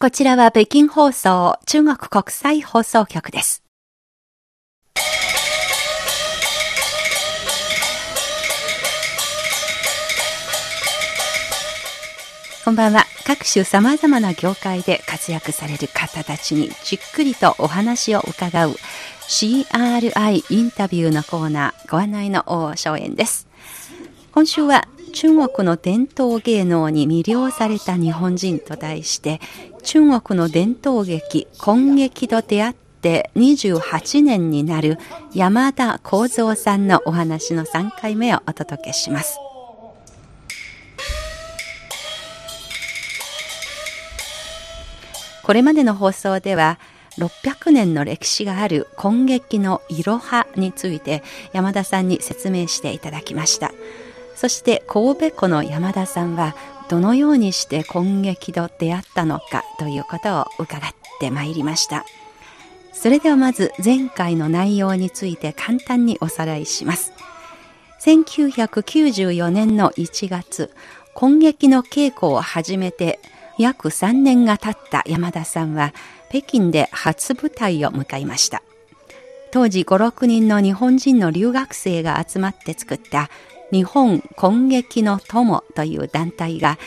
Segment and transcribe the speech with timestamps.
[0.00, 3.62] こちらは北京放送中国国際放送局です。
[12.64, 13.04] こんばんは。
[13.24, 18.74] 各種様々な業界で活躍される方たちにじっくりとお話を伺う
[19.28, 23.46] CRI インタビューのコーナーご案内の大正円です。
[24.32, 29.40] 今週は中国の伝統芸能に魅了された日本人と題して
[29.84, 34.98] 中国の伝統劇今劇と出会って28年になる
[35.34, 39.38] 山田幸三さんのお話の3回目をお届けします。
[45.44, 46.78] これまでの放送では
[47.18, 51.22] 600年の歴史がある今劇のいろはについて
[51.52, 53.72] 山田さんに説明していただきました
[54.34, 56.56] そして神戸湖の山田さんは
[56.88, 62.04] どのようにして今劇と出会ったのかということを伺ってまいりました。
[62.92, 67.12] それではまず前回の内容について簡単におさらいします。
[68.00, 70.70] 1994年の1月
[71.14, 73.20] 今劇の稽古を始めて
[73.58, 75.94] 約3年が経った山田さんは
[76.28, 78.62] 北京で初舞台を迎えました。
[79.52, 83.30] 当時5、6人の日本人の留学生が集まって作った
[83.74, 86.78] 日本今劇の友という団体が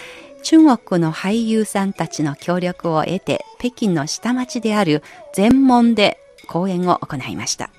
[0.42, 7.72] 中国の俳優さんたちの協力を得て北京の下町である全門で公演を行いました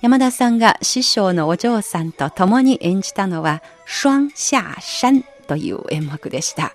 [0.00, 6.72] 山田さんが師匠のお嬢さんと共に演じたのは双下山という演目でした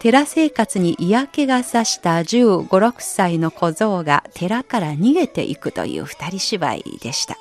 [0.00, 7.38] 寺生活に嫌気がさした15、6歳の小僧が寺から逃げていくという二人芝居でした。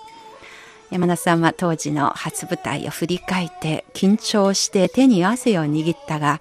[0.91, 6.39] 山田さんは当時の初舞台を振り返って緊張して手に汗を握ったが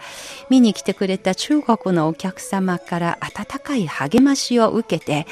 [0.50, 5.26] 見に来てくれた中国のお客様から温かい励ましを受けて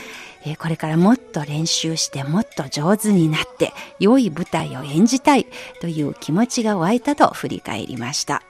[0.58, 5.46] これからもっと練習してもっと上手になって良い舞台を演じたい
[5.80, 8.42] という気持ちが湧いたと振り返りました。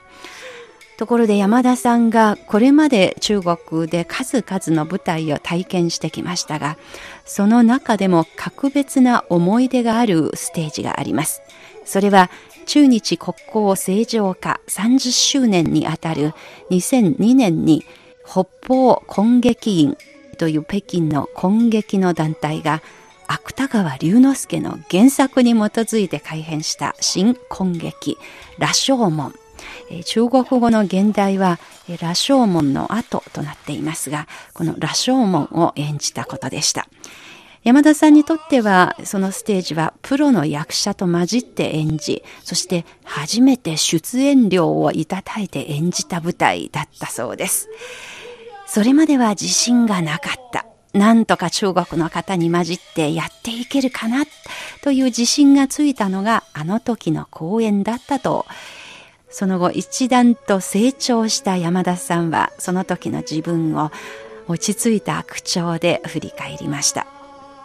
[0.97, 6.77] ところで山田さんがこれまで中国で数々の舞台を体験してきましたが、
[7.25, 11.41] その中でも格別な思い出があるステージがあります。
[11.85, 12.29] それは
[12.65, 16.33] 中日国交正常化30周年にあたる
[16.69, 17.83] 2002年に
[18.25, 19.97] 北方根劇院
[20.37, 22.81] という北京の根劇の団体が
[23.27, 28.17] 芥川龍之介の原作に基づいて改編した新根劇
[28.59, 29.33] 羅生門
[30.05, 31.59] 中国語の現代は
[32.01, 36.87] 羅生門の後となっていますが、この羅生門を演じたことでした。
[37.63, 47.69] 山田さんにとっては、そのステージはプロの役者と混じって演じ、そして初めて出演料をいただいて演じた舞台だったそうです。
[48.67, 50.65] それまでは自信がなかった。
[50.93, 54.25] なんとか中国の方に混じってやっていけるかな
[54.83, 58.45] という自信がついたのがあの時の公演だったと
[59.33, 63.91] その後一段と成長した山田さんはその時の自分を
[64.47, 67.07] 落ち着いた口調で振り返りました。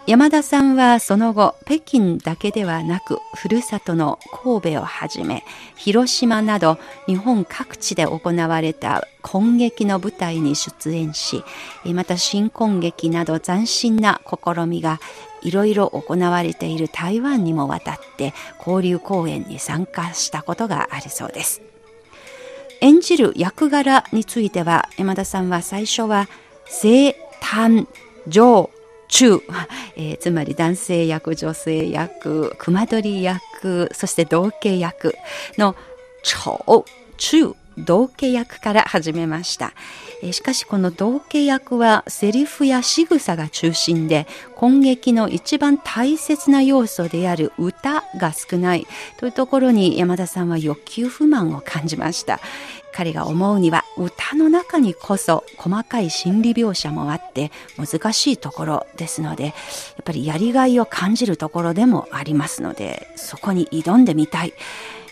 [0.06, 5.44] 山田さんはその後北京だけではなくふるさとの神戸をはじめ
[5.76, 11.44] 広島など日本各地で行われた今劇の舞台に出演し
[11.84, 14.98] また新今劇など斬新な試みが
[15.42, 21.62] いろいろ行われている台湾にも渡って交流公演に参加したことがあるそうです。
[22.80, 26.28] 演じる役柄については山田さんは最初は
[26.66, 27.10] 生
[27.40, 27.86] 誕
[28.28, 28.70] 上
[29.08, 29.40] 中、
[29.96, 35.14] えー、つまり男性役女性役熊取役そして同系役
[35.56, 35.74] の
[36.22, 36.84] 超
[37.16, 39.72] 中同系役から始めました。
[40.32, 48.86] しかしこの同系役はセリフや仕草が中心で今劇の一番大切な要素である歌が少ない。
[49.18, 52.40] というところに山田さんは欲求不満を感じました。
[52.92, 59.54] 彼が思うには歌の中にこそ細かい心理描写もあって難しいところですのでやっ
[60.04, 64.52] ぱりやりがいを感じるところでもありますのでそこに挑んでみたい。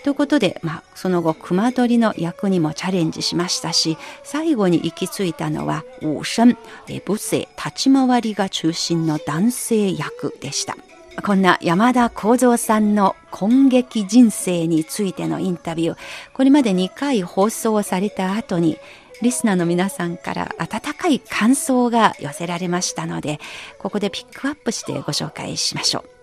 [0.07, 6.57] ということで、まあ、その後熊取の役にもチャレンジしましたし最後に行き着いたのは武神
[7.05, 10.77] 武生立ち回りが中心の男性役でした。
[11.25, 15.97] こんな山田幸三さんの今劇人生についてのインタビュー。
[16.35, 18.79] これまで2回放送された後に
[19.23, 23.41] リスナーの皆さんから温かい感想が寄せられましたので
[23.81, 26.16] ここでピックアップしてご紹介しましょう。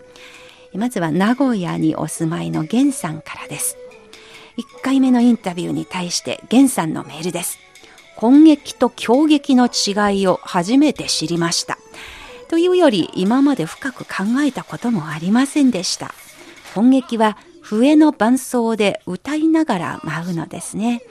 [0.78, 3.76] まずは名古屋にお住まいの源さんからです。
[4.56, 7.58] 1回目のインタビューに対して源さんのメールです。
[8.20, 11.78] 根劇と狂劇の違いを初めて知りました。
[12.48, 16.14] というより今まで深く考えたこともありませんでした。
[16.74, 21.02] 本劇は笛の伴奏で歌いながら舞うのですね。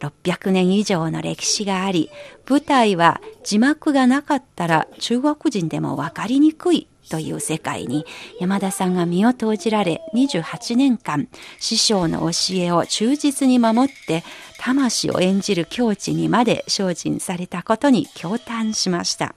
[0.00, 2.10] 600年以上の歴史があり、
[2.48, 8.06] 舞台は字幕がなかったら中国人でもわかりにくいという世界に
[8.40, 11.28] 山田さんが身を投じられ28年間
[11.58, 14.24] 師匠の教えを忠実に守って
[14.58, 19.34] 魂を演じる境地にまで精進されたことに驚嘆しました。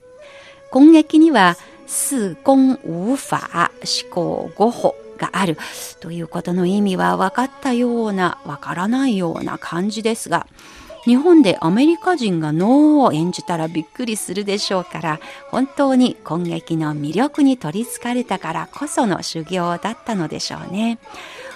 [0.71, 5.57] 今劇には四根無法思考五法がある
[5.99, 10.47] ということの意味は分かったような分からないような感じですが
[11.05, 15.19] 日本でアメリカ人が脳を演じたらびっくりするでしょうから
[15.49, 20.99] 本当に今劇の魅力に取りつかれたからこその修行だったのでしょうね。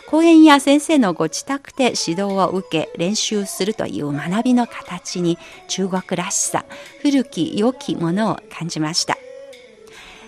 [0.09, 6.63] 講演や先生のご自宅で指導を受け練習するという学びの形に中国らしさ
[7.01, 9.17] 古き良きものを感じました。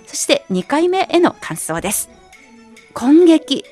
[0.06, 2.10] そして2回目への感想です。
[2.94, 3.64] 今劇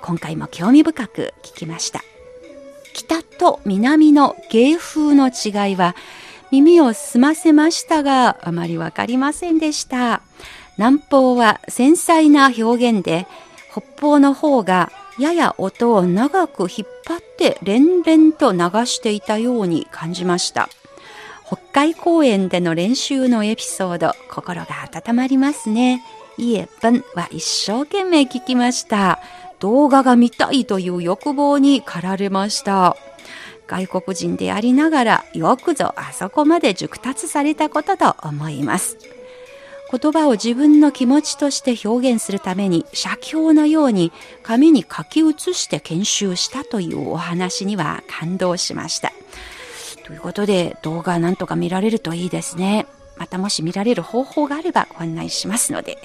[0.00, 2.02] 今回も興味深く聞きました。
[2.96, 5.94] 北と南の芸風の違いは
[6.50, 10.22] 耳を澄ませましたがあまりわかりませんでした
[10.78, 13.26] 南方は繊細な表現で
[13.70, 20.68] 北方の方がやや音を長く引っ張って連々と流していたように感じました。
[21.46, 26.02] 北海公園での練習のエピソード、心が温まりますね。
[26.38, 26.66] いえ、ん
[27.14, 29.20] は一生懸命聞きました。
[29.58, 32.96] 動画が見たいという欲望に駆られました。
[33.66, 38.96] 外国人でありながらよくぞあそこまで熟達されたことと思います。
[39.90, 44.12] 言葉を自分の気持ちとして表現するために写経のように
[44.42, 49.12] 紙に書き写して研修したというお話には感動しました。
[50.04, 52.86] ということで動画なんとか見られるといいですね。
[53.16, 55.98] またもし見られる方法があればご案内しますので。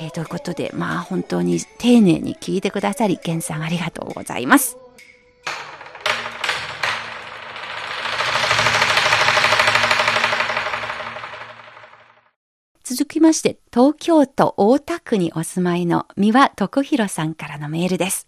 [0.00, 4.76] えー、ということで、まあ本当に丁寧に聞いてくださり、健さんありがとうございます。
[12.84, 18.26] 続きまして、東京都大田区にお住まいの三輪徳弘さんからのメールです。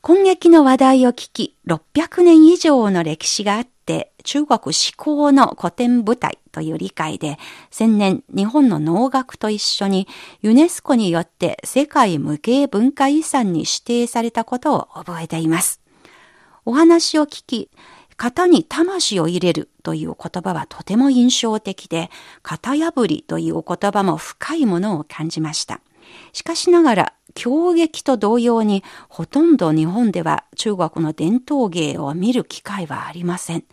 [0.00, 7.38] 今劇の話題を聞き、600年以上の歴史があって、中国思考の古典舞台という理解で、
[7.70, 10.06] 千年日本の能楽と一緒に
[10.42, 15.80] ユネスコによって世界無形文化遺産に指定されたことを覚えています。
[16.64, 17.70] お話を聞き、
[18.16, 22.10] 型に魂を入れるという言葉はとても印象的で、
[22.42, 25.80] 型破りという言葉も深いものを感じました。
[26.32, 33.64] しかしながら、狂劇と同様に、ほとんど日本では中国の伝統芸を見る機会はありません。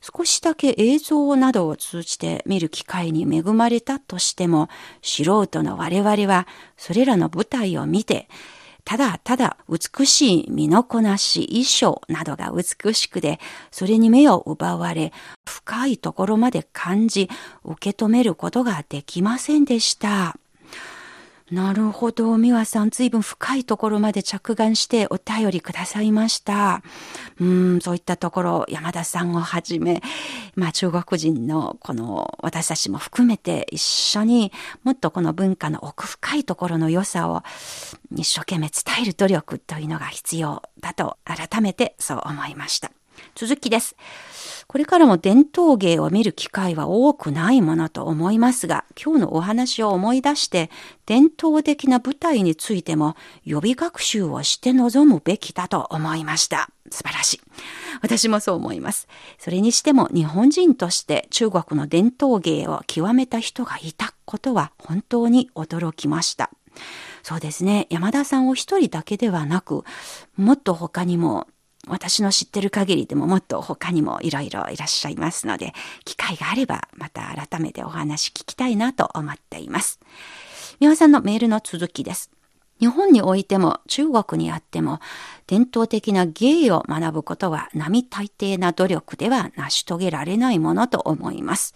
[0.00, 4.68] 少しだけ映像などを通じて見る機会に恵まれたとしても、
[5.00, 8.28] 素人の我々はそれらの舞台を見て、
[8.84, 13.38] ただただ美しい身のこなし、衣装などが美しくで、
[13.70, 15.12] それに目を奪われ、
[15.44, 17.28] 深いところまで感じ、
[17.64, 20.36] 受け止めることができませんでした。
[21.52, 22.38] なるほど。
[22.38, 26.82] 美和さん、随分深いところまで着眼してお便りくださいました。
[27.38, 30.02] うん、そういったところ、山田さんをはじめ、
[30.56, 34.50] まあ中国人のこの私たちも含めて一緒に
[34.82, 37.42] もっとこの文化の奥深いところの良さを
[38.16, 42.90] 一生懸命伝える努力というのが必要だと改めてそう思いました。
[43.34, 43.94] 続きです。
[44.72, 50.70] これからも伝統芸を見る機会は多くないものと思いますが、今日のお話を思い出して、
[51.04, 53.14] 伝統的な舞台についても
[53.44, 56.70] 予備学習をして臨むべきだと思いました。
[56.90, 57.40] 素晴らしい。
[58.00, 59.08] 私もそう思います。
[59.38, 66.48] それにしても日本人として中国の伝統芸を極めた人がいたことは本当に驚きました。
[67.22, 67.86] そうですね。
[67.90, 69.84] 山田さんを一人だけではなく、
[70.38, 71.46] もっと他にも
[71.88, 75.72] 私の知ってる限りでももっと他にもいろいろいらっしゃいますので、
[76.04, 79.98] 機会があればまた改めてお話聞きたいなと思っています。
[80.78, 82.30] 美輪さんのメールの続きです。
[82.78, 84.98] 日本においても中国にあっても
[85.46, 91.74] 伝統的な芸を学ぶことは並大抵な努力では成し遂げられないものと思います。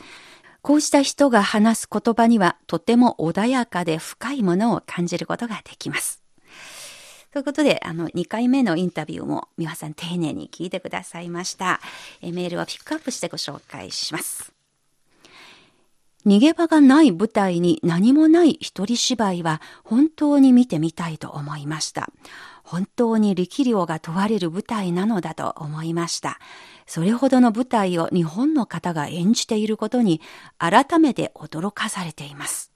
[0.63, 6.26] こうした人が話す言葉にはとても穏やかで深いものを感じることができます。
[7.37, 11.83] ということで、あの、2回目のインタビューも、美輪さん丁寧に聞いてくださいました。
[12.23, 14.55] えメールをピックアップしてご紹介します。
[16.25, 22.09] 逃げ場がない舞台に何もない一人芝居は本当に見てみたいと思いました。
[22.65, 26.39] 本当に力量が問われる舞台なのだと思いました。
[26.87, 30.23] それほどの舞台を日本の方が演じていることに
[30.57, 32.76] 改めて驚かされています。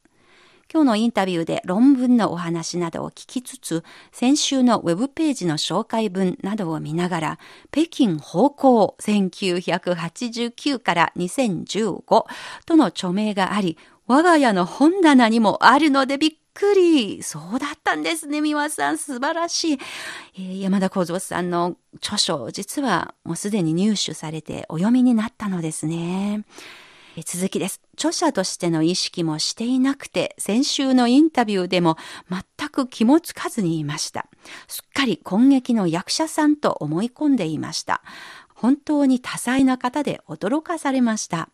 [0.73, 7.39] 今日のインタビューで論文のお話などを聞きつつ、先週のウェブページの紹介文などを見ながら、
[7.73, 12.25] 北京方向1989から2015
[12.67, 17.23] との著名があり、我が家の本棚にもあるのでびっくり。
[17.25, 18.99] そうだったんですね、三輪さん。
[18.99, 19.79] 素晴らしい。
[20.37, 26.45] えー、山田幸三さんの著書、実はもうすでに入手されてお読みになったのですね。
[27.25, 27.81] 続きです。
[28.01, 31.99] 著者としての意識もしていなくて、先週のインタビューでも
[32.31, 34.27] 全く気もつかずにいました。
[34.69, 38.01] すっかり今劇の役者さんと思い込んでいました。
[38.61, 41.49] 本当に多彩な方で驚かされました。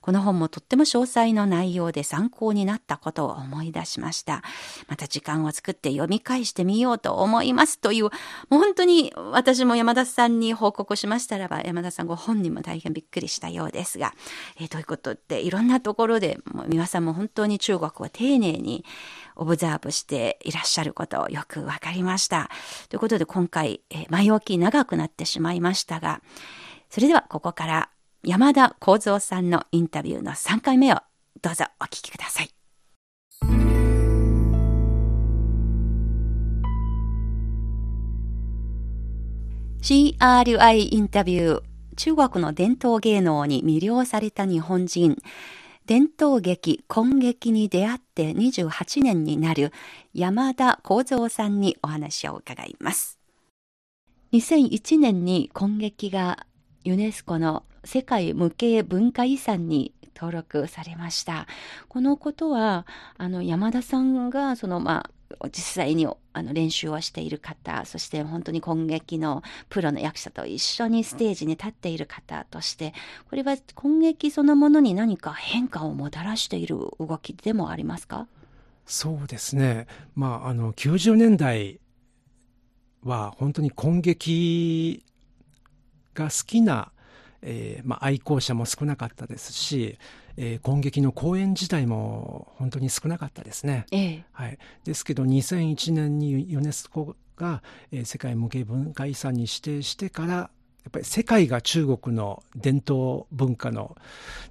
[0.00, 4.44] この本もとっても詳細の内容で参考になったことを思い出しました。
[4.86, 8.12] また時間を作って読み返してみようと思いますという、もう
[8.58, 14.14] 本当に私も山田さんに報告しましたらば、山田さんご本人も大変びっくりしたようですが、
[14.60, 18.84] えー、ということっていろんなところで、もう皆さんも本当に中国を丁寧に
[19.36, 22.50] オブザーブしていらっしゃることよくわかりました。
[22.88, 26.22] ということで今回、え、前置き長くなってしまいましたが、
[26.90, 27.90] それではここから
[28.22, 30.98] 山田幸三さんのインタビューの3回目を
[31.40, 32.50] どうぞお聞きください。
[39.82, 41.62] CRI インタビュー
[41.96, 45.16] 中国の伝統芸能に魅了された日本人
[45.86, 49.72] 伝統劇、今劇に出会って28年になる
[50.14, 53.18] 山田幸三さんにお話を伺います。
[54.32, 56.46] 2001年に今劇が
[56.84, 61.48] ユネスコの世界無形文化遺産に登録されました。
[61.88, 62.86] このことは、
[63.18, 65.10] あの、山田さんが、その、まあ、
[65.46, 72.94] 実際にあの練習をしている方、そして本当に今劇のプロの役者と一緒にステージに立っている方として、
[73.28, 78.26] これは今劇そのものに何か変化をもたらしている動きでもありますか？
[78.86, 79.86] そうですね。
[80.14, 81.80] まあ、あの、90年代
[83.02, 85.04] は本当に今劇
[86.14, 86.92] が好きな
[87.44, 89.98] えーまあ、愛好者も少なかったですし、
[90.36, 93.86] えー、今劇の公演自体も本当に少なかったですね。
[93.90, 100.50] ええ、はい、ですけど2001年にユネスコが、えー、世界無形文化遺産に指定してから
[100.84, 103.96] やっぱり世界が中国の伝統文化の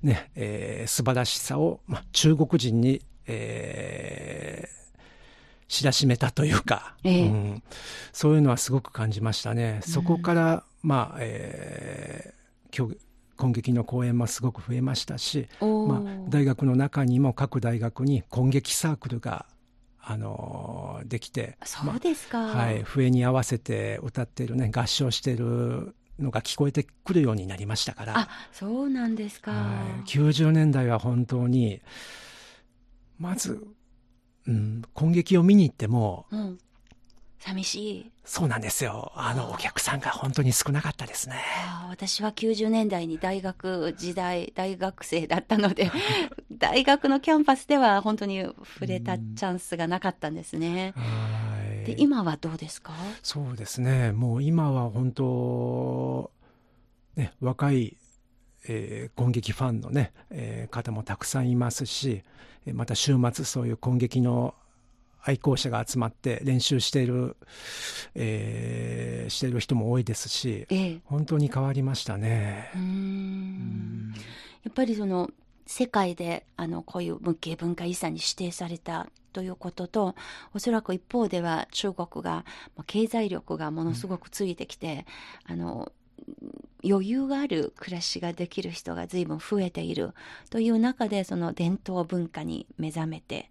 [0.01, 5.01] ね、えー、素晴らしさを、まあ、中国人に、えー、
[5.67, 7.63] 知らしめたというか、ええ、うん、
[8.13, 9.81] そういうのはすごく感じましたね。
[9.83, 13.10] そこから、まあ、えー、
[13.41, 19.47] 今日今劇の公演もすごく増えましたし、まあ、大学の中にも各大学に今劇サークルが
[19.99, 28.19] あのできてそうですか、まあ、はい、笛に合わせて歌ってるね合唱してるのが聞こえてくるようになりましたから。
[28.19, 31.81] あそうなんですか、はい、90年代は本当に
[33.17, 33.65] まず、
[34.47, 36.59] うん、今劇を見に行っても、うん
[37.43, 38.11] 寂しい。
[38.23, 39.11] そうなんですよ。
[39.15, 41.35] あの、お客さんが本当に少なかったですね。
[41.89, 45.91] 私は90年代に大学時代、大学生だったので、
[46.51, 50.93] 大学のキャンパスでは本当に触れたチャンスがなかったんですね。
[51.85, 52.93] で、今はどうですか？
[53.23, 54.11] そうですね。
[54.11, 56.31] もう今は本当、
[57.15, 57.97] ね、若い、
[58.67, 62.21] えー、攻撃ファンのね、えー、方もたくさんいますし、
[62.73, 64.53] また週末そういう攻撃の
[65.23, 67.35] 愛好者が集まって練習している、
[68.15, 72.71] えー、している人も多いですし、ええ、本当に変わりましたね。
[72.75, 74.13] うん。
[74.63, 75.29] やっぱりその
[75.65, 80.15] 世界であのこういう無形文化遺産に指定されたということと
[80.53, 82.45] おそらく一方では中国が
[82.87, 85.05] 経済力がものすごくついてきて、
[85.47, 85.91] うん、あの
[86.83, 90.13] 余裕がある暮らしができる人が随分増えている
[90.49, 93.49] という中でその伝統文化に目覚めて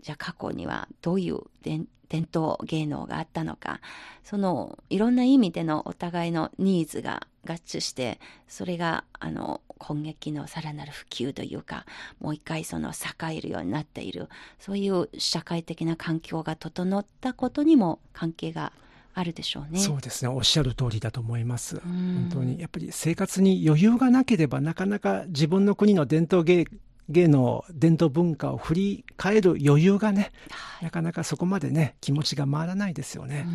[0.00, 1.86] じゃあ過去にはどういう伝
[2.34, 3.80] 統芸能があったのか。
[4.22, 11.84] そのいろんな意味でのお互いのニーズが合致してそれがあの今劇のさらなる普及というか
[12.20, 14.28] もう一回その栄えるようになっている。
[14.58, 18.72] そういう社会的な環境が整ったことにも関係が
[19.14, 19.78] あるでしょうね。
[19.78, 20.28] そうですね。
[20.28, 21.80] おっしゃる通りだと思います。
[21.80, 26.66] 本当にやっぱり生活に余裕がなければなかなか自分の国の伝統芸
[27.08, 33.46] 芸能伝統文化を振り返る余裕がね、はい、なかなかそこまでね気持ちが回らないですよね。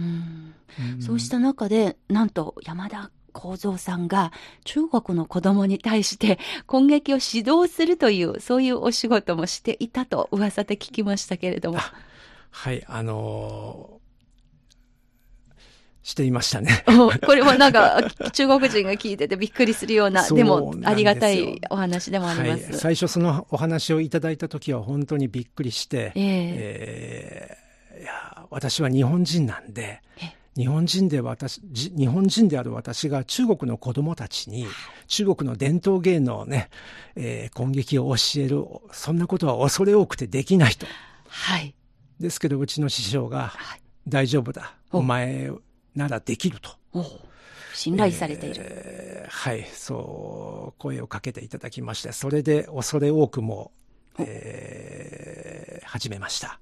[1.00, 4.32] うそうした中でなんと山田幸三さんが
[4.64, 11.80] 中国の子供に対して攻撃を指導するというそういうお仕事もしていたと噂で聞きましたけれども。
[12.52, 13.99] はいあのー
[16.04, 16.84] していましたね。
[16.88, 18.02] おこれもなんか
[18.32, 22.64] 中国人が聞いててびっくりするような、でもありがたいお話でもあります。
[22.64, 26.16] はい、最初そのお話をいただいた時は本当にびっくりして、ええ。
[26.16, 34.68] えーいや私は日本人なんでえ日本人で私じ日本人である私が中国の子供たちに
[35.08, 36.70] 中国の伝統芸能ね、
[37.16, 40.86] えー、攻撃を教えるそんなことは恐れ多くてできないと。
[41.28, 41.76] はい。
[42.20, 43.82] ですけどうちの師匠がはい。
[44.08, 44.74] 大丈夫だ。
[44.92, 45.00] お。
[45.00, 45.52] お前
[46.00, 47.06] ならできるとお
[47.74, 48.64] 信頼されている。
[48.66, 53.72] えーはい、そう、声をかけていただきまして、それで恐れ多くも、
[54.18, 56.60] えー始めました。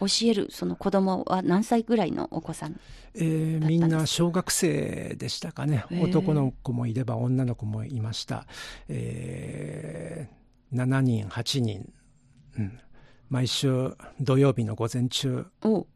[0.00, 2.80] 教えるその子供は何歳ぐらいのお子さん
[3.14, 5.84] えーみんな小学生でしたかね。
[5.90, 8.46] 男の子もいれば女の子もいました。
[8.88, 10.36] えー
[10.76, 11.92] 7人、8人、
[12.58, 12.80] うん。
[13.28, 15.86] 毎週土曜日の午前中、お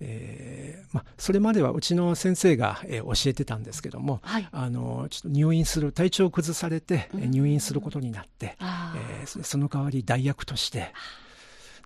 [0.00, 4.48] えーま、それまではうちの先生が、えー教えてたんですけども、はい。
[4.52, 10.92] あのちょっと入院する体調を崩されてえー入院することになって、えーそその代わり代役として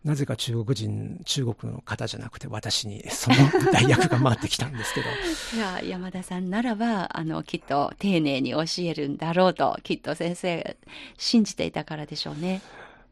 [0.03, 3.37] なぜか中国人中国の方じゃなくて私にその
[3.71, 5.07] 代役が回ってきたんですけど
[5.57, 10.77] いや山田さんならばあのきっと丁寧に教えるんだろうときっと先生
[11.19, 12.63] 信じていたからでしょうね。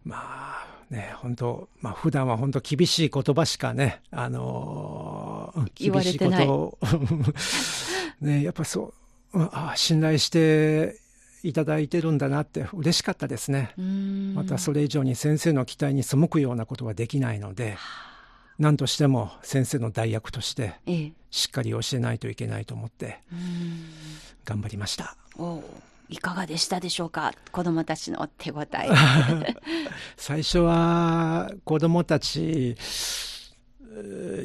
[0.04, 6.78] まあね本当まあ普段は本当厳しい言葉しかねあのー厳しいことを
[8.20, 8.94] ねやっぱそ
[9.32, 10.96] ううんあ信頼して
[11.42, 13.72] いただいてるんだなって嬉しかったですね。
[14.34, 17.76] またそれ以上に先生の期待に背くようなことはできないので、
[18.58, 21.12] 何としても先生の代役としてええ。
[21.30, 23.20] しっかり教えないといけないと思って
[24.44, 25.16] 頑張りました。
[26.08, 27.32] いかがでしたでしょうか？
[27.52, 28.66] 子供たちの手応え。
[30.16, 32.76] 最初は子供たち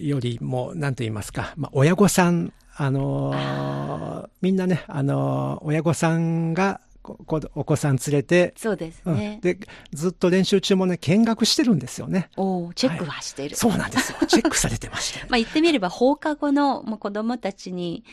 [0.02, 4.30] よりも何と言いますか、まあ、親御さん、あのー。
[4.42, 9.40] みんなね、あのー親御さんがお子さん連れて、そうですうんね。
[9.42, 9.58] で
[9.94, 12.30] ずっと練習中もね見学してるんですよね。
[12.38, 13.56] おうチェックはしている。
[13.56, 14.18] そうなんですよ。
[14.28, 15.20] チェックされてまして。
[15.30, 18.04] まあ言ってみれば放課後のもう子供たちに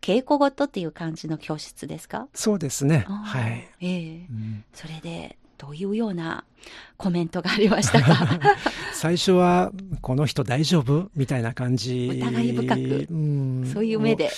[0.00, 2.26] 稽古ごとっていう感じの教室ですか？
[2.34, 3.04] そうですね。
[3.08, 3.68] はい。
[3.80, 6.44] ええうんそれでどういうような
[6.96, 8.38] コメントがありましたか？
[8.94, 11.10] 最初は、この人大丈夫？
[11.14, 12.08] みたいな感じ。
[12.14, 14.30] 疑い深くうんそういう目で。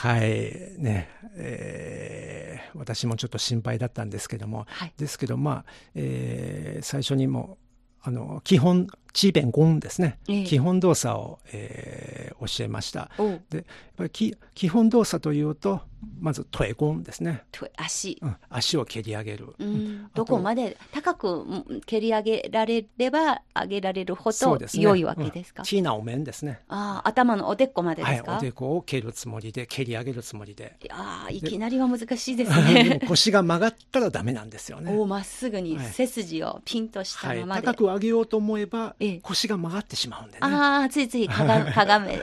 [0.00, 0.30] はい。
[0.78, 1.08] ね。
[1.36, 4.64] えー私もちょっと心配だったんですけども。
[4.68, 4.92] はい。
[4.96, 7.58] ですけど、まあ、えー最初にも、
[8.00, 10.18] あの、基本、チーベンゴンですね。
[10.28, 13.10] ええ基本動作を、えー教えました。
[13.50, 13.64] で、やっ
[13.96, 15.82] ぱりき基本動作というと、
[16.18, 17.42] まず、トエゴンですね。
[17.52, 18.18] と足。
[18.22, 19.54] うん、足を蹴り上げる。
[20.14, 24.66] どこまで高くうん蹴り上げられれば上げられるほどね。
[24.74, 26.60] 良いわけですか、うん、ナお面ですね。
[26.68, 30.76] ああ頭のおでこまでですか、はい、おでこを蹴るつもりで、蹴り上げるつもりで。
[30.90, 34.96] ああいきなりは難しいです でねも腰が曲がったらダメなんですよね。
[34.96, 40.38] おまっすぐにはい背筋をピンとしたはい、ままで、高く上げようと思えばええ腰が曲がってしまうんでね。
[40.42, 42.22] ああついついかがかがめ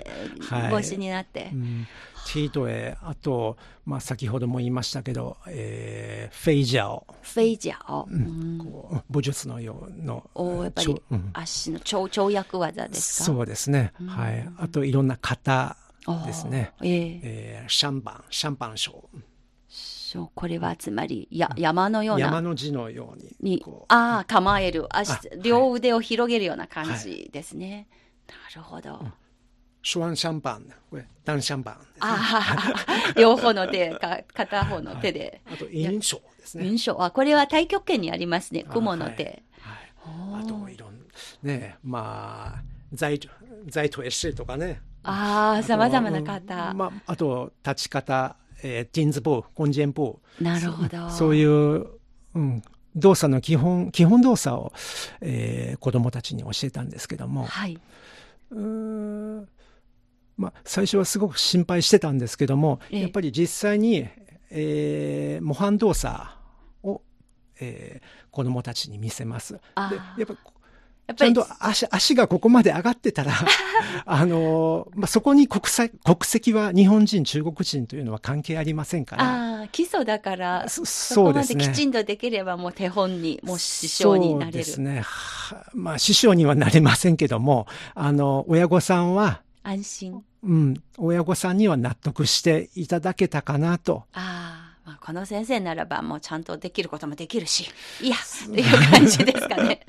[0.50, 1.88] はい腰になって、うん、
[2.28, 8.58] ティートへあと、まあ、先ほども言いましたけど、えーフェイジャオ、フェイジャーを、ううん。
[8.58, 11.02] んこう武術のようのおやっぱり
[11.34, 13.24] 足の跳跳躍技ですか？
[13.26, 14.08] そうですね、うん。
[14.08, 17.20] はい、あといろんな型おですね、ええ。
[17.24, 18.98] えーシャンバンシャンパンショー
[20.08, 20.30] そう。
[20.34, 24.88] これはつまりや山のような山の字のようににああ構える。
[24.90, 27.88] 足あ両腕を広げるような感じですね、
[28.28, 29.02] なるほど、
[29.84, 32.74] シュワンシャンパンこれダンシャンパンねあ
[33.14, 36.64] あ 両方の手か片方の手で、あと印象ですね。
[36.64, 38.64] 雲章あこれは太極拳にありますね。
[38.66, 40.32] あ雲の手、はい。
[40.32, 41.06] はい、あといろん
[41.44, 43.20] ねまあ在
[43.68, 44.82] 在トエシとかね。
[45.04, 51.10] ああさまざまな方、うんまあ、あと立ち方、えー、ティンズボーコンジェンボーなるほど。
[51.10, 51.88] そういう、
[52.36, 52.62] うん、
[52.96, 54.74] 動作の基本基本動作を、
[55.22, 57.46] えー子供たちに教えたんですけども。
[57.46, 57.80] はい、
[58.52, 58.60] うー
[59.42, 59.48] ん
[60.38, 63.02] まあ、最初はすごく心配してたんですけども、ええ。
[63.02, 64.08] やっぱり実際に、
[64.50, 66.16] えー模範動作
[66.84, 67.02] を、
[67.60, 69.60] えー子供たちに見せます。
[69.76, 70.36] あでーやっぱ
[71.16, 73.34] ちゃんと足足がここまで上がってたら、
[74.06, 81.72] あのまあ、そこに国際国籍は日本人、中国人というのは関係ありませんから、ああ基礎だからそそそうでねこますでき。
[81.72, 85.02] ちんとできればもう手本にもう師匠になれるそうですね。
[85.02, 94.06] はまあ、師匠にはなれませんけども、あの、親御さんは、安心うん、親御さんには納得していただけたかなと。
[94.14, 97.70] ああ、まあ、この先生ならばもうちゃんとできることもできるし
[98.02, 99.82] いやっていう感じですかね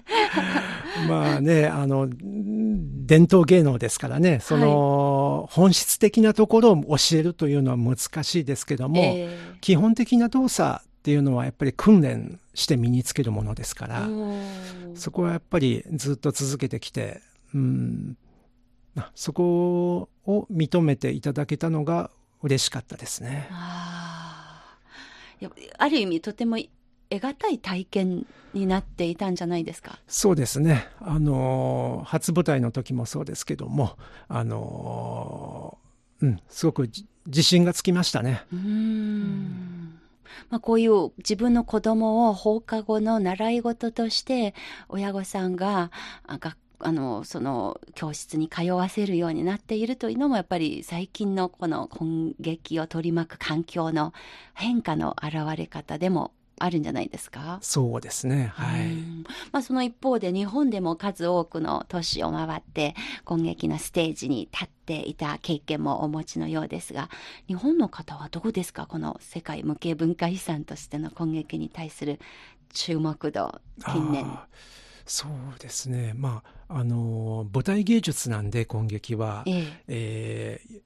[1.06, 14.08] まあね、あの、ん伝統芸能ですからね、その、本質的なところを教えるというのは難しいですけども、えー、基本的な動作っていうのはやっぱり訓練して身につけるものですから、
[14.94, 17.20] そこはやっぱりずっと続けてきて、
[17.54, 18.16] うん、
[19.14, 22.11] そこを認めていただけたのが
[22.42, 23.48] 嬉しかったですね。
[23.50, 24.76] あ
[25.78, 26.58] ある意味とても
[27.11, 29.99] 得難い体験になっていたんじゃないですか？
[30.07, 30.88] そうですね。
[31.01, 33.97] あの、初舞台の時もそうですけども、
[34.29, 35.79] あの、
[36.21, 36.90] うん、すごく
[37.27, 38.42] 自信がつきましたね。
[38.53, 39.99] うん。
[40.51, 44.55] まあ、こういう自分の子供を放課後の習い事として
[44.88, 45.90] 親御さんが
[46.27, 54.12] 学あの、その教室に通わせるようになっているというのもやっぱり最近のこの攻撃を取り巻く環境の
[54.55, 57.59] 変化の現れ方でもあるんじゃないですか？
[57.62, 58.53] そうですね。
[58.55, 58.97] はい。
[59.53, 62.94] まあその一方で日本でも数多くの都市を回って
[63.25, 67.09] 攻撃のステージに立っていた経験もお持ちのようですが、
[67.47, 68.87] 日本の方はどうですか？
[68.87, 72.21] この世界無形文化遺産としての攻撃に対する
[72.73, 74.38] 注目度、近年。
[75.11, 76.12] そうですね。
[76.14, 79.53] まあ、あの、舞台芸術なんで、攻撃は、え
[79.88, 80.81] ええ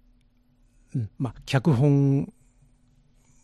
[0.95, 2.33] ー、うん、まあ、脚本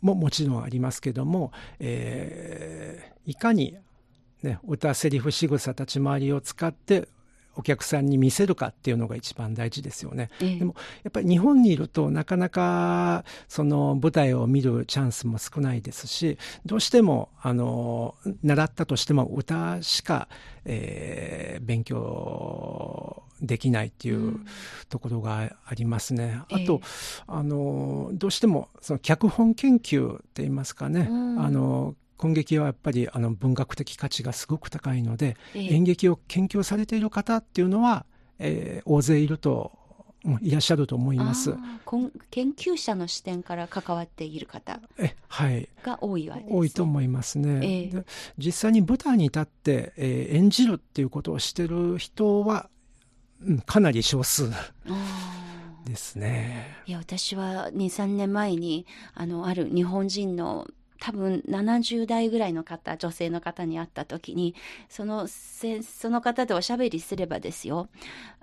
[0.01, 3.77] ももちろんありますけども、えー、いかに、
[4.43, 7.09] ね、歌セリフ仕草立ち回りを使って
[7.59, 10.31] お客さんに見せるかっていうのが一番大事ですよね。
[10.41, 20.29] ええ、でもやっぱり日本にいるとなかなかその舞台を見るチャンスも少ないですしどうしてもあの習ったとしても歌しか、
[20.65, 24.39] えー、勉強できないっていう
[24.89, 26.41] ところがありますね。
[26.51, 26.87] うん、あと、え
[27.27, 38.05] あのどうしてもその脚本研究って言いますかね、うん、あの今劇はやっぱりあの文学的価値がすごく高いので、えー、演劇を研究されている方っていうのは、
[38.41, 39.73] えー、大勢いると
[40.43, 41.55] いらっしゃると思います。
[42.31, 44.81] 研究者の視点から関わっている方
[45.85, 48.05] が多いわけです、ね、多いと思いますね、えー、
[48.37, 52.69] 実際に舞台に立って、えー、演じるっていうことをしてる人は、
[53.43, 54.51] うん、かなり少数。
[55.85, 56.77] ですね。
[56.87, 60.67] いや、私は2、3年前に、あの、ある日本人の
[61.01, 64.55] 多分70代ぐらいの方、女性の方に会った時に、
[64.89, 67.89] その、その方とおしゃべりすればですよ、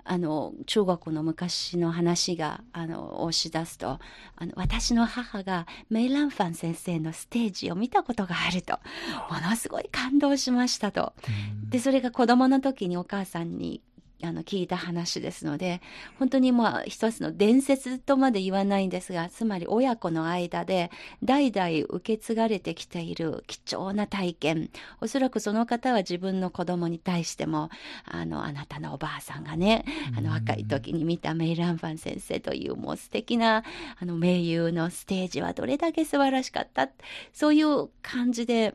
[0.04, 3.98] あの、中国の昔の話が、あの、押し出すと、
[4.36, 8.78] あの、私の母がメイランファン先生のステージを見たことがあると、
[9.30, 11.12] ものすごい感動しましたと。
[11.68, 13.82] で、それが子供の時にお母さんに
[14.22, 15.82] あの聞いた話ですので
[16.18, 20.90] 本当にまあ一つの伝説とまで言わないんですがつまり親子の間で
[21.22, 24.70] 代々受け継がれてきている貴重な体験。
[25.00, 27.70] おそらくその方は自分の子供に対しても
[28.04, 29.84] あのあなたのおばあさんがね
[30.16, 33.64] あの若い時に見たメイランファン先生というもう素敵な
[34.00, 36.88] あの名優のステージはどれだけ素晴らしかった。
[37.32, 38.74] そういう感じで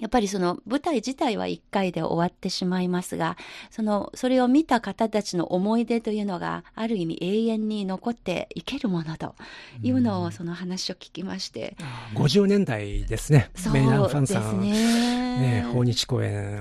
[0.00, 3.36] やっぱりその舞台自体は一回で終わってしまいますが、
[3.70, 9.36] その、それを見た方たちの思い出というのが、ある意味永遠に残っていけるものと
[9.82, 11.76] いうのを、その話を聞きまして。
[12.14, 13.50] 50年代ですね。
[13.72, 14.60] メイナンファンさん。
[14.60, 15.62] ね。
[15.62, 16.60] ね訪日公演、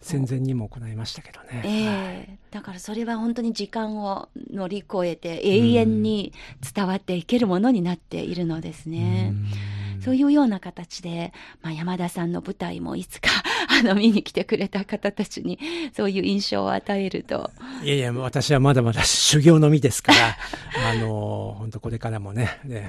[0.00, 1.62] 戦前にも行いましたけどね。
[1.62, 6.32] ええーはい、だからそれは本当に時間を乗り越えて永遠に
[6.74, 9.32] 伝わっていけるものになっているのですね。
[9.32, 9.75] うん
[10.06, 13.28] そういうような形で、まあ、山田さんの舞台もいつか
[13.68, 15.58] あの見に来てくれた方たちに
[15.96, 17.50] そういう印象を与えると。
[17.82, 20.36] いやいや、私はまだまだ修行の身ですから、
[20.92, 22.88] あの、本当これからもね、ね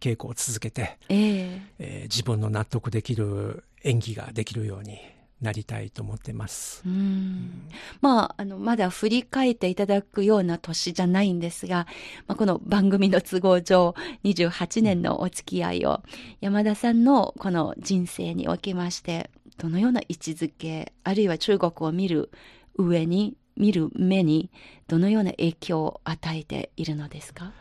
[0.00, 4.98] 稽古を続けて、えー、えー、自分の納得できる演技ができるように
[5.40, 6.82] なりたいと思ってます。
[6.86, 7.68] うん
[8.00, 11.86] まあ、あの、まだ振り返っていただくような年じゃないんですが、
[12.26, 13.94] まあ、この番組の都合上、
[14.24, 16.02] 28年のお付き合いを、
[16.40, 22.30] 山田さんのこの人生におきまして、どのような位置づけ、あるいは中国を見る
[22.78, 24.50] 上に、見る目に、
[24.88, 27.52] どのような影響を与えているのですか、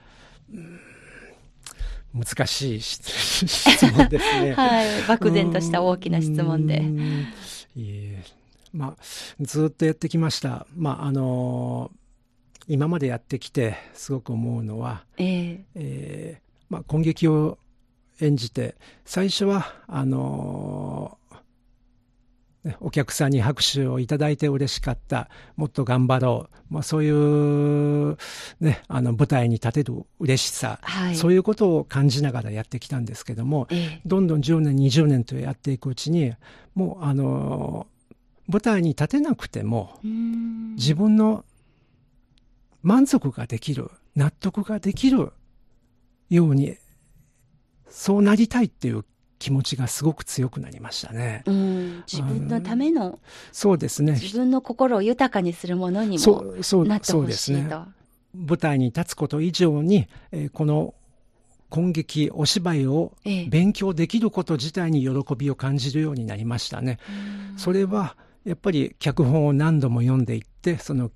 [0.54, 0.80] うん
[2.16, 4.54] 難しい質問ですね。
[4.56, 5.04] はい。
[5.06, 6.82] 漠然とした大きな質問で。
[7.78, 8.24] え
[8.74, 9.04] まあ、
[9.40, 10.68] ずっとやってきました。
[10.76, 17.58] まあ、あのー、今までやってきてすごく思うのは、えー、えー、まあ、攻撃を
[18.20, 21.25] 演じて、最初は、あのー、
[22.80, 28.17] お客さんに拍手をいただいて嬉しかった、もっと頑張ろう、まあ、そういう、
[28.60, 36.34] ね、あの舞台に立てる嬉しさ、はい、そういうことを感じながらやってきたんですけども、えー、どんどん10年、20年とやっていくうちに、
[36.73, 37.88] もうあの
[38.47, 39.99] 舞台に立てなくても
[40.75, 41.45] 自分の
[42.82, 45.32] 満足ができる、納得ができる
[46.30, 46.78] ように、
[47.89, 49.06] そうなりたいっていう
[49.45, 51.43] 気持ちがすごく強くなりましたね。
[51.45, 53.19] うん、自分のための、
[53.51, 54.13] そうですね。
[54.13, 57.25] 自分の心を豊かにするものにもなってほしいと。
[57.27, 57.69] ですね。
[58.34, 60.95] 舞台に立つこと以上に、えーこの
[61.69, 66.97] 今劇、お芝居をええ勉強できること自体に喜びを感じるようになりましたね。
[67.58, 71.12] それはやっぱり脚本を何度も読んでいって、その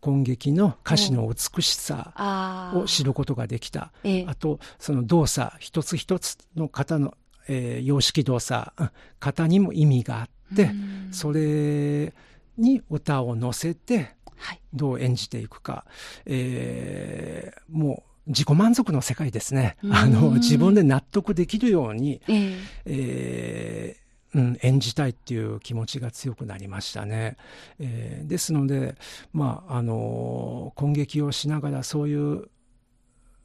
[0.00, 3.92] 今劇の歌詞の美しさを知ることができた。
[4.04, 7.14] ええあと、その動作、一つ一つの型の、
[7.48, 12.12] えー様式動作、うん型にも意味があって、うんそれ
[12.56, 14.60] に歌を乗せて、はい。
[14.74, 15.84] どう演じていくか、
[16.26, 19.76] えーもう自己満足の世界ですね。
[19.82, 27.38] うんあの、自分で納得できるように、えええーうん、演じたいっていう気持ちが強くなりましたね。
[27.78, 28.96] えーですので、
[29.32, 32.50] まあ、あのー、根劇をしながらそういう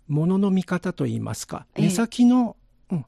[0.10, 2.58] ものの見方といいますか、ええ目先の、
[2.94, 3.06] うん。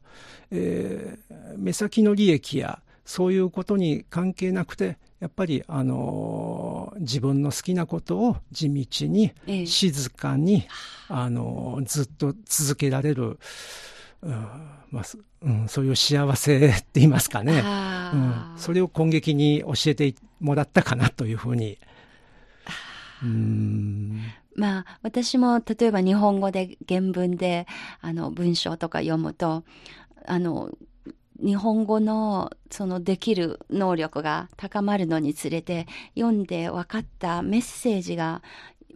[0.51, 9.65] えー目先の利益やそういうことに関係なくて、やっぱり、あのー自分の好きなことを地道に、ええ。
[9.65, 10.67] 静かに、
[11.07, 13.39] あのーずっと続けられる、
[14.21, 14.31] うん
[14.91, 17.63] まあすうん、そういう幸せって言いますかね、
[18.13, 18.53] うん。
[18.57, 21.77] それを今劇に教えてもらったかなというふうに。
[23.23, 24.21] うん
[24.55, 27.67] まあ、私も例えば日本語で原文で
[28.01, 29.63] あの文章とか読むと
[30.25, 30.71] あの
[31.43, 38.41] 日本語のそのできる能力が高まるのにつれて読んで分かったメッセージが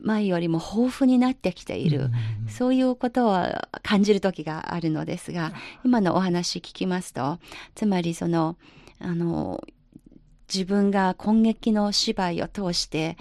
[0.01, 2.09] 前よりも豊富になってきている、
[2.47, 3.45] そういうことを
[3.83, 5.51] 感じる時があるのですが
[5.83, 7.39] 今のお話聞きますと
[7.75, 8.55] つまりその
[8.99, 9.61] あの
[10.53, 13.17] 自分が今劇の芝居を通して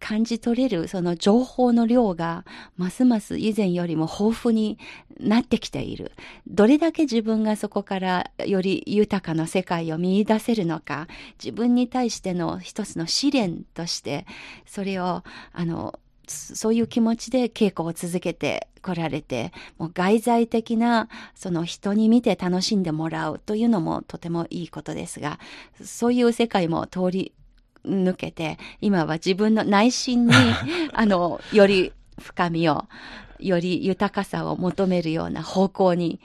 [0.00, 2.44] 感じ取れるその情報の量が
[2.76, 4.78] ますます以前よりも豊富に
[5.18, 6.12] なってきている。
[6.46, 11.08] どれだけ自分がそこからより豊かな世界を見出せるのか、
[11.42, 14.26] 自分に対しての一つの試練として、
[14.66, 25.38] それを、あの、そそういう気持ちで稽古を続けてこられて、もう外在的な、その人に見て楽しんでもらうというのもとてもいいことですが、
[25.82, 27.32] そういう世界も通り
[27.86, 30.34] 抜けて、今は自分の内心に、
[30.92, 32.84] あの、より深みを、
[33.38, 36.20] より豊かさを求めるような方向に、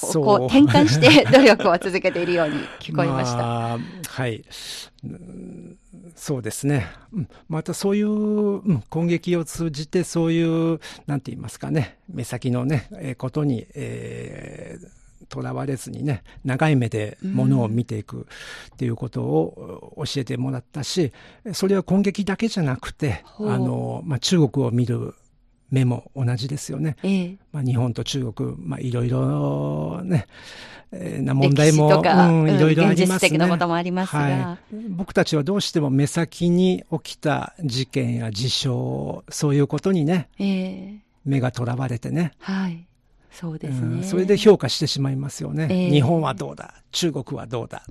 [0.00, 3.36] こう転換して努力を続けているように聞こえました。
[3.38, 4.44] まあはい。
[6.08, 6.86] うんそうですね。
[7.12, 7.28] うん。
[7.48, 18.26] またそういう、うん攻撃を通じてそういう、なんて言いますかね、目先のね、えーことに、えーとらわれずにね、長い目でものを見ていく
[18.74, 21.12] っていうことを教えてもらったし、
[21.52, 25.14] それは攻撃だけじゃなくて、あの、まあ、中国を見る
[25.70, 26.96] 目も同じですよね。
[27.02, 30.26] ええまあ、日本と中国、まあ、いろいろね、
[30.92, 33.30] えーな問題も、うん、いろいろありますね。
[33.30, 42.86] 的なこともありますが、はい、僕たちはどうしても目先に起きた事件や事象、そういうことにね、ええ目がとらわれてね、はい。
[43.30, 43.96] そうですね。
[43.96, 45.68] うんそれで評価してしまいますよね。
[45.70, 47.82] ええ日本はどうだ、中国はどうだ？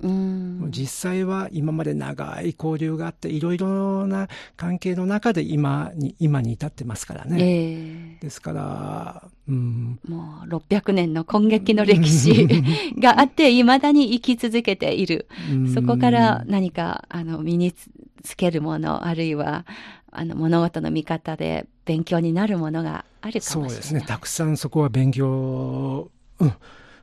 [0.70, 7.36] 実際は今まで長い交流があって、いろいろな関係の中で今に、今に至ってますからね。
[7.40, 12.46] ええですから、うん、もう600年の今劇の歴史
[12.98, 15.28] があって、未だに生き続けている。
[15.50, 17.90] うんそこから何か、あの、身につ
[18.22, 19.64] つけるもの、あるいは、
[20.10, 23.70] あの、物事の見方で勉強になるものがあるかもしれない。
[23.70, 24.04] そうですね。
[24.06, 26.52] たくさんそこは勉強、うん、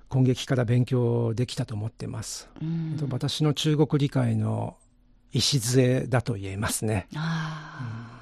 [0.09, 2.49] 今劇から勉強できたと思ってます。
[2.61, 4.77] うん私の中国理解の
[5.33, 7.07] 礎だと言えますね。
[7.15, 8.14] ああ。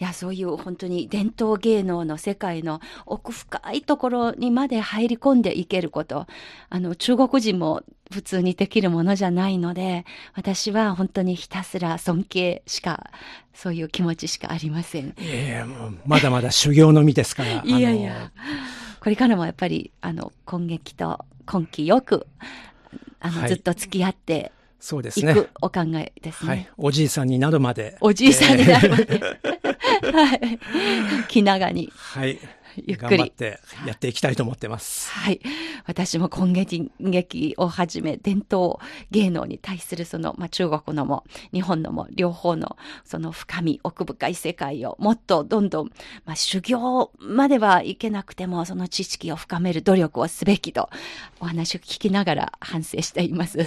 [0.00, 6.26] いや、そういう本当に伝統芸能の世界の奥深いところにまで入り込んでいけること、
[6.68, 10.04] あの、中国人も普通にできるものじゃないので、
[10.34, 13.10] 私は本当にひたすら尊敬しか、
[13.54, 15.14] そういう気持ちしかありません。
[15.18, 17.62] ええもうまだまだ修行の身ですから。
[17.64, 18.32] いやいや、
[19.00, 22.26] これからもやっぱり、あの、今劇と今期よく、
[23.20, 25.34] あの、はいずっと付き合ってそうですね。
[25.62, 26.50] お考えですね。
[26.50, 26.68] はい。
[26.76, 27.96] おじいさんになるまで。
[28.00, 29.20] おじいさんになるまで。
[30.12, 30.58] はい。
[31.28, 32.38] 気長に、はい。
[32.76, 35.10] ゆっくり頑張ってやっていきたいと思ってます。
[35.10, 35.40] はい。
[35.86, 38.78] 私も今劇劇をはじめ、伝統
[39.10, 45.90] 芸能に対するその、まあ、中国のも、日本のも、両方の、その深み、奥深い世界をもっとどんどん、
[46.24, 50.90] まあ、修行まではいけなくても、その知識を深める努力をすべきと、
[51.40, 53.58] お話を聞きながら反省しています。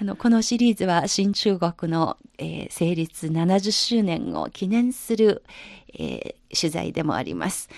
[0.00, 5.44] あの、このシリーズは新中国の、えー、成立70周年を記念する、
[5.92, 7.68] えー、取材でもあります。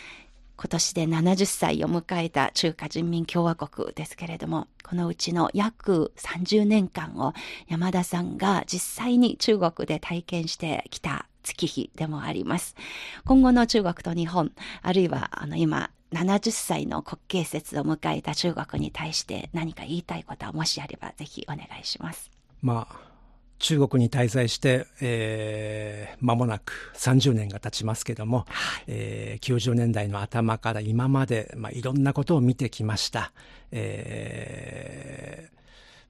[0.57, 7.33] 今年で70歳を迎えた中華人民共和国ですけれども、このうちの約30年間を
[7.67, 12.77] 山田さんが実際に中国で体験してきた月日でもあります。
[13.25, 22.31] 今後の中国と日本、あるいはあの今70歳の国慶節を迎えた中国に対して何か言いたいことはもしあればぜひお願いします。
[22.61, 23.13] まあ、
[23.59, 33.33] 中国に滞在して、えー、間もなく30年が経ちますけども、はい、えー、90年代の頭から今まで、まあ、いろんなことを見てきました。
[33.71, 35.49] え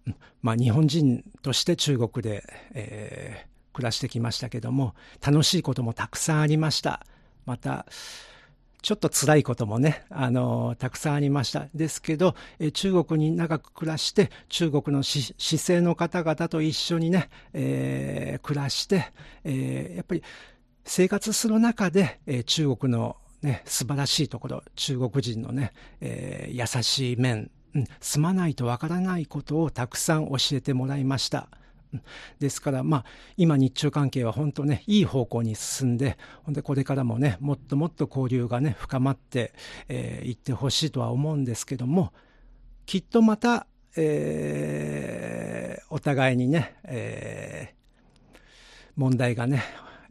[0.09, 2.43] ー、まあ、日本人として中国で、
[2.75, 7.07] えー、暮らしてきましたけども、楽しいこともたくさんありました。
[7.45, 7.87] また、
[8.83, 11.69] ちょっと辛いこともね、あの、たくさんありました。
[11.73, 19.13] ですけど、え中国に長く暮らして、中国の市政の方々と一緒にね、えー、暮らして、
[19.45, 20.23] えー、やっぱり
[20.85, 31.49] 生活する中で、えー、中国のね、素晴らしいところ、中国人のね、えー、優しい面、うん、住まないとわからないことをたくさん教えてもらいました。
[32.39, 33.05] ですから、まあ、
[33.37, 39.53] 今日中関係は本当ね、いい方向に進んで、ほんでこれからもね、もっともっと交流がね、深まって
[39.89, 42.13] い、えー、ってほしいとは思うんですけども、
[42.87, 48.39] きっとまた、えー、お互いにね、えー、
[48.97, 49.63] 問題がね、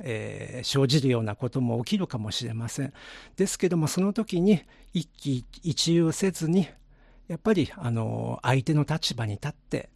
[0.03, 2.93] えー、生じるようなことも起きるかもしれません。
[3.35, 4.63] ですけども、その時に
[4.93, 6.67] 一喜一憂せずに、
[7.27, 9.89] やっぱり、あの、相手の立場に立って、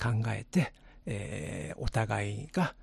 [0.00, 0.72] 考えて、
[1.06, 2.74] えー、お互いが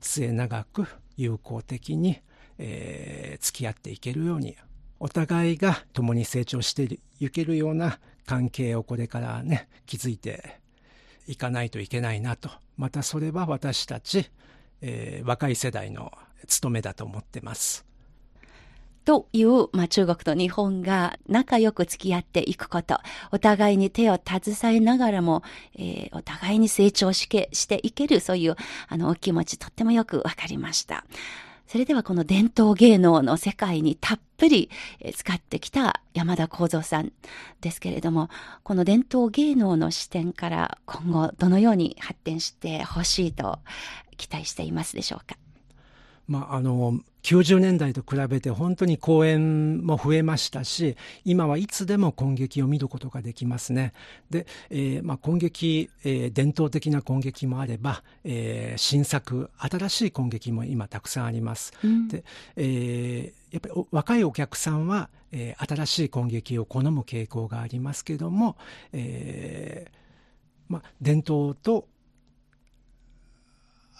[0.00, 0.86] 末永く
[1.16, 2.20] 友好的に、
[2.58, 4.56] えー、付き合っていけるように
[5.00, 10.60] お互いが共に成長していけるような関係をこれからね築いて
[11.26, 14.30] いかないといけないなとまたそれは私たち、
[14.80, 16.12] えー、若い世代の
[16.46, 17.87] 務めだと思ってます。
[19.08, 23.00] という、まあ、中国と日本が仲良く付き合っていくこと、
[23.32, 25.42] お互いに手を携えながらも、
[25.74, 31.06] えー、お互いに成長しけしていける、そういう、あの、お気持ちとってもよくわかりました。
[31.66, 34.68] それではこの伝統芸能の世界にたっぷり
[35.16, 37.10] 使ってきた山田幸三さん
[37.62, 38.28] ですけれども、
[38.62, 43.58] この伝統芸能の視点から今後どのように発展してほしいと
[44.18, 45.38] 期待していますでしょうか？
[46.26, 53.92] まあ、あの90年代と比べて本当に公演も増えましたし今はいつでも根劇を見ることができますね。
[54.30, 62.24] で、えーまあ、根劇、えー、伝統的な根劇もあれば、えー、新作新しい根劇も今たくさんあります、うん、で、
[62.56, 68.56] えー、やっぱり若いお客さんは、えー、新しい根劇を好む傾向がありますけども、
[68.94, 69.98] えー
[70.68, 71.88] まあ、伝統と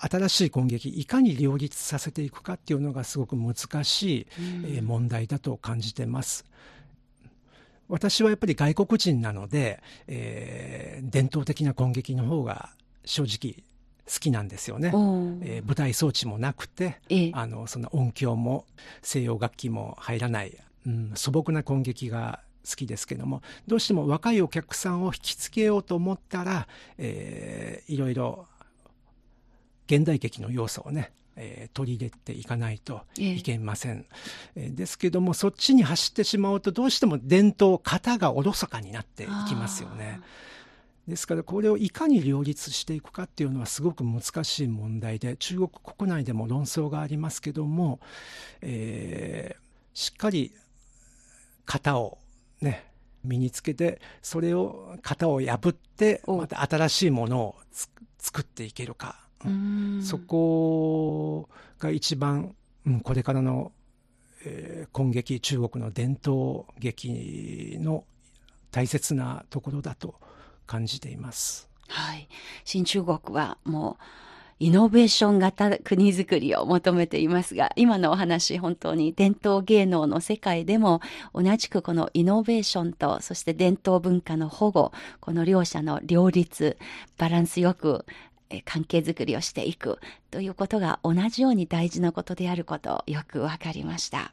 [0.00, 4.26] 新しい攻撃いかに両立させていくかっていうのがすごく難しい、
[4.66, 6.44] え問題だと感じてます。
[7.88, 12.70] 私はやっぱり外国人なので、えー、伝統的な攻撃の方が
[13.04, 13.64] 正直
[14.06, 14.88] 好きなんですよね。
[15.42, 18.66] えー、舞台装置もなくて、ええ、あのその音響も
[19.02, 20.56] 西洋楽器も入らない、
[20.86, 28.46] うん、素朴な攻撃が好きですけどもどうしても若いお客さんを引きつけようと思ったら、えー、いろいろ
[29.88, 34.04] 現代劇の要素をね、えー、取り入れていかないといけません、
[34.54, 40.20] えー、ですけどもそっちに走ってしまうとどうしても伝統型がおろそかになっていきますよね。
[41.06, 47.98] ですからこれをいかに両立していくかっていうのはすごく難しい問題で中国国内でも論争がありますけども、
[48.60, 50.52] えー、しっかり
[51.64, 52.18] 型を
[52.60, 52.84] ね
[53.24, 57.56] 身につけてそれを型を破ってまた新しいものを
[58.18, 59.27] 作っていけるか
[60.02, 61.48] そこ
[61.78, 62.54] が一番、
[62.86, 63.72] うん、これからの、
[64.44, 68.04] えー、今劇中国の伝統劇の
[68.70, 70.14] 大切なところだと
[70.66, 71.68] 感じています。
[71.88, 72.28] はい。
[72.64, 74.02] 新中国はもう、
[74.60, 81.00] イノベーション型国づくりを求めていますが、今のお話、本当に伝統芸能の世界でも、
[81.32, 86.76] 同じくこのイノベーションと、そして伝統文化の保護、この両者の両立、
[87.18, 88.04] バランスよく
[88.64, 89.98] 関係づくりをしていく
[90.30, 94.32] ということが同じように大事なことであることよくわかりました。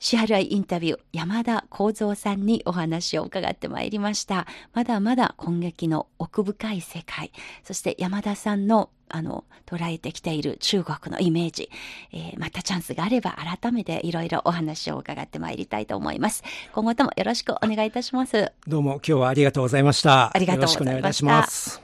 [0.00, 4.46] 支払いインタビュー、山田幸三さんにお話を伺ってまいりました。
[4.74, 7.32] まだまだ今劇の奥深い世界、
[7.62, 11.70] そして山田さんのあの、捉えてきている中国のイメージ、
[12.12, 16.42] えー、またチャンスがあれば改めていろいろお話を伺ってまいりたいと思います。
[16.72, 18.52] 今後ともよろしくお願いいたします。
[18.66, 20.30] どうも今日はありがとうございました。
[20.34, 21.83] ありがとうございました。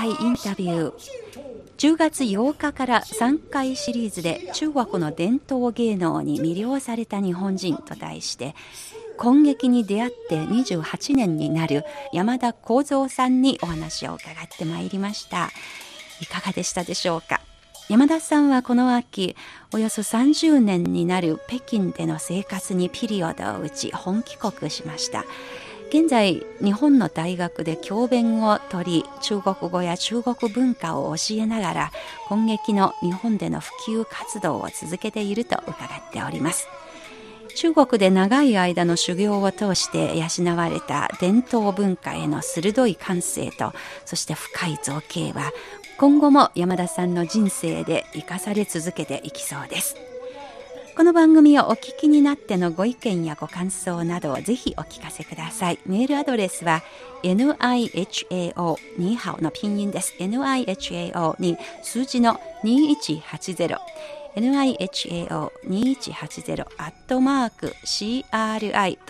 [0.00, 0.94] 回インタビュー。
[1.76, 8.54] 10月8日から3回シリーズで中国の伝統芸能に魅了された日本人と題して
[9.18, 11.84] 今劇に出会って28年になる
[12.14, 15.50] 山田幸三さんにお話を伺ってまいりました。
[16.22, 17.42] いかがでしたでしょうか？
[17.90, 19.36] 山田さんはこの秋
[19.72, 25.24] およそ30年になる北京での生活にピリオドを打ち本帰国しました。
[25.90, 31.92] 現在日本の大学で教鞭を取り中国語や中国文化を教えながら
[32.28, 36.68] 今劇の日本での普及活動を続けていると伺っております。
[37.56, 43.72] 中国で長い間の修行を通して養われた伝統文化への鋭い感性と
[44.04, 45.50] そして深い造形は
[45.98, 49.96] 今後も山田さんの人生で生かされ続けていきそうです。
[50.96, 55.78] この番組をお聞きになってのご意見やご感想などをぜひお聞かせください。
[55.86, 56.82] メールアドレスは
[57.22, 60.14] nihao ニーハオのピンインです。
[60.18, 63.78] nihao に数字の2180
[64.36, 69.00] nihao2180 アットマーク cri.com.cn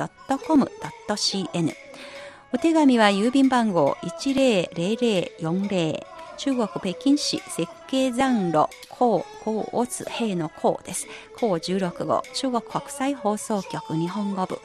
[2.52, 6.02] お手紙は郵便番号10040
[6.40, 11.06] 中国北京市設計残路高高オツ兵の高です。
[11.36, 14.58] 高16号中国国際放送局日本語部。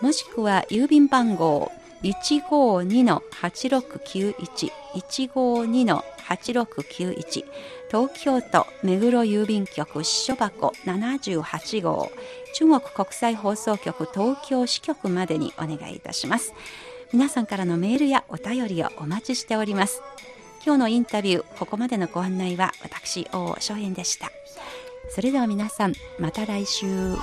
[0.00, 1.70] もしくは郵便番号
[2.02, 7.44] 152-8691 152-8691
[7.90, 12.10] 東京都目黒郵便局支所箱78号。
[12.54, 16.54] 中国国際放送局東京支局までにお願いいたします。
[17.12, 20.00] 皆さんからのメールやお便りをお待ちしております。
[20.68, 24.30] 今日のインタビューここまでのご案内は私大正円でした。
[25.08, 27.16] それでは皆さんまた来週。